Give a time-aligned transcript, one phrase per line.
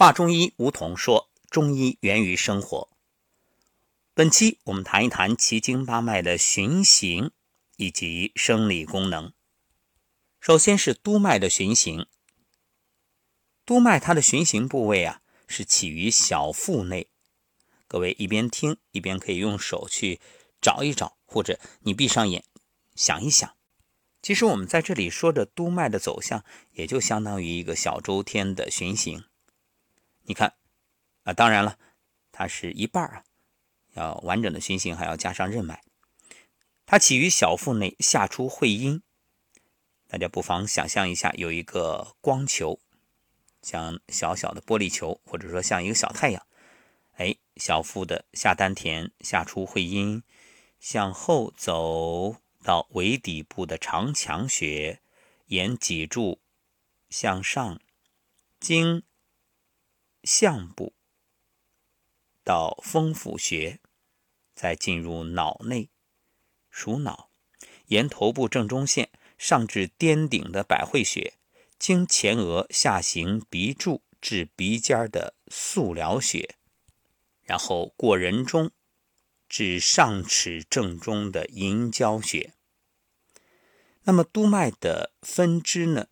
[0.00, 2.88] 话中医，梧桐说：“中医源于生活。”
[4.16, 7.32] 本期我们谈一谈奇经八脉的循行
[7.76, 9.34] 以及生理功能。
[10.40, 12.06] 首先是督脉的循行。
[13.66, 17.10] 督脉它的循行部位啊，是起于小腹内。
[17.86, 20.18] 各位一边听一边可以用手去
[20.62, 22.42] 找一找，或者你闭上眼
[22.94, 23.54] 想一想。
[24.22, 26.42] 其实我们在这里说的督脉的走向，
[26.72, 29.24] 也就相当于一个小周天的循行。
[30.30, 30.54] 你看，
[31.24, 31.76] 啊，当然了，
[32.30, 33.24] 它是一半啊，
[33.94, 35.82] 要完整的循行还要加上任脉。
[36.86, 39.02] 它起于小腹内，下出会阴。
[40.06, 42.78] 大家不妨想象一下，有一个光球，
[43.60, 46.46] 像小小的玻璃球，或者说像一个小太阳。
[47.16, 50.22] 哎，小腹的下丹田，下出会阴，
[50.78, 55.00] 向后走到尾底部的长强穴，
[55.46, 56.40] 沿脊柱
[57.08, 57.80] 向上
[58.60, 59.02] 经。
[60.22, 60.94] 项部
[62.44, 63.80] 到风府穴，
[64.54, 65.88] 再进入脑内，
[66.70, 67.30] 属脑，
[67.86, 71.34] 沿头部正中线上至颠顶的百会穴，
[71.78, 76.56] 经前额下行鼻柱至鼻尖的素髎穴，
[77.42, 78.70] 然后过人中
[79.48, 82.54] 至上齿正中的银交穴。
[84.04, 86.08] 那么督脉的分支呢？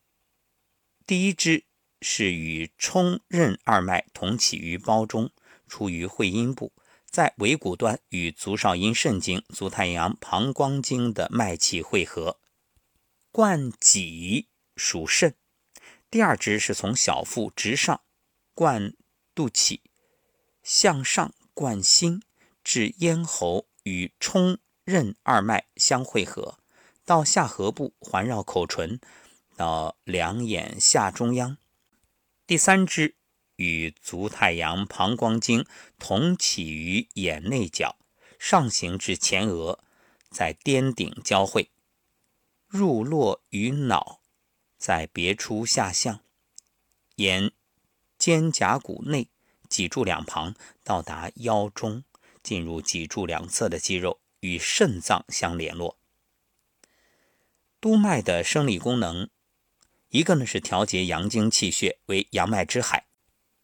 [1.06, 1.67] 第一支。
[2.00, 5.30] 是与冲任二脉同起于胞中，
[5.66, 6.72] 出于会阴部，
[7.10, 12.38] 在尾骨端与足少阴肾经、足太阳膀胱经的脉气汇合。
[13.30, 15.34] 贯脊属肾。
[16.10, 18.00] 第二支是从小腹直上，
[18.54, 18.94] 贯
[19.34, 19.80] 肚脐，
[20.62, 22.22] 向上贯心，
[22.64, 26.58] 至咽喉与冲任二脉相汇合，
[27.04, 28.98] 到下颌部环绕口唇，
[29.54, 31.58] 到两眼下中央。
[32.48, 33.14] 第三支
[33.56, 35.66] 与足太阳膀胱经
[35.98, 37.98] 同起于眼内角，
[38.38, 39.84] 上行至前额，
[40.30, 41.70] 在颠顶交汇，
[42.66, 44.22] 入络于脑，
[44.78, 46.20] 在别出下项，
[47.16, 47.52] 沿
[48.16, 49.28] 肩胛骨内
[49.68, 52.04] 脊柱两旁到达腰中，
[52.42, 55.98] 进入脊柱两侧的肌肉，与肾脏相联络。
[57.78, 59.28] 督脉的生理功能。
[60.10, 63.06] 一个呢是调节阳经气血，为阳脉之海。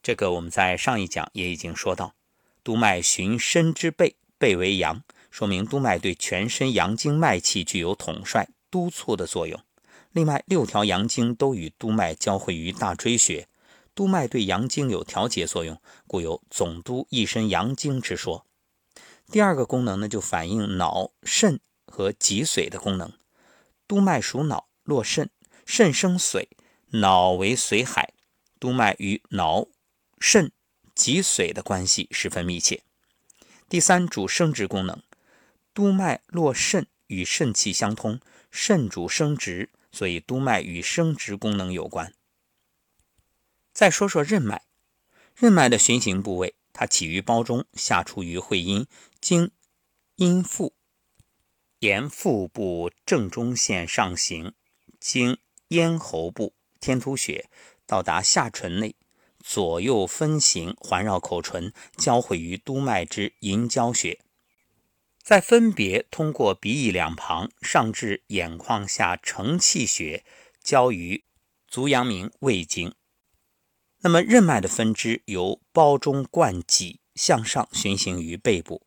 [0.03, 2.15] 这个我们在上一讲也已经说到，
[2.63, 9.59] 督脉循身之背，背为阳，说明督脉对全身阳经脉气具有统帅、督促的作用。
[10.13, 13.49] 另外，六条阳经都与督脉交汇于大椎穴，
[13.95, 18.45] 督脉对阳经有调节作用，故有总督一身阳经之说。
[19.33, 23.11] 第二个功能呢，就反映脑、肾和脊髓的功能。
[23.89, 25.31] 督脉属脑，络肾。
[25.67, 26.49] 肾生髓，
[26.91, 28.13] 脑为髓海，
[28.61, 29.67] 督脉与脑、
[30.19, 30.53] 肾、
[30.95, 32.83] 脊髓的关系十分密切。
[33.69, 35.03] 第三，主生殖功能，
[35.73, 38.21] 督脉络肾与肾气相通，
[38.51, 42.15] 肾主生殖，所以督脉与生殖功能有关。
[43.73, 44.63] 再说说任脉，
[45.35, 48.87] 任脉的循行部位，它起于胞中，下出于会阴，
[49.21, 49.51] 经
[50.17, 50.75] 阴腹，
[51.81, 54.55] 沿腹部正中线上行，
[55.01, 55.39] 经。
[55.75, 57.51] 咽喉部天突穴
[57.87, 58.95] 到达下唇内，
[59.41, 64.21] 左右分行，环绕口唇，交汇于督脉之银交穴，
[65.23, 70.25] 再分别通过鼻翼两旁，上至眼眶下承泣穴，
[70.63, 71.25] 交于
[71.67, 72.95] 足阳明胃经。
[74.03, 78.87] 那么任脉的分支由胞中贯脊向上循行于背部。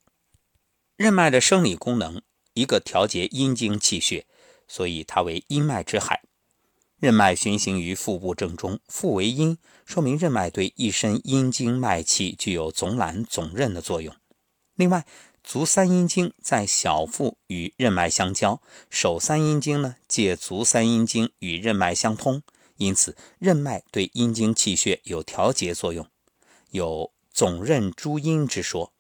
[0.96, 2.22] 任脉的生理功能，
[2.54, 4.26] 一个调节阴经气血，
[4.68, 6.24] 所以它为阴脉之海。
[7.00, 14.16] 任脉循行于腹部正中，腹为阴，说明任脉对一身阴经脉气具有总揽总任的作用。
[14.74, 15.06] 另外，
[15.44, 22.42] 足三阴经在小腹与任脉相交，手三阴经呢借足三阴经与任脉相通，
[22.78, 26.08] 因此任脉对阴经气血有调节作用，
[26.72, 28.92] 有总任诸阴之说。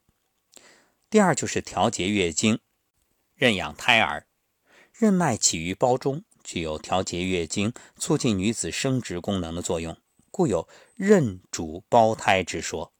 [1.10, 2.60] 第二就是调节月经、
[3.34, 4.28] 任养胎儿。
[4.94, 6.24] 任脉起于胞中。
[6.48, 9.98] 具有调节月经、促进女子生殖功能的作用，
[10.32, 10.66] 故有
[10.96, 12.94] “任主胞胎”之说。